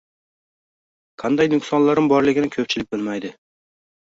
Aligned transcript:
Qanday 1.23 1.51
nuqsonlarim 1.55 2.09
borligini 2.15 2.51
koʻpchilik 2.57 2.91
bilmaydi 2.97 3.33